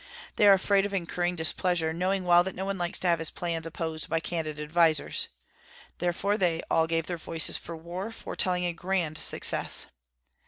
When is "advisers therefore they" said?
4.59-6.63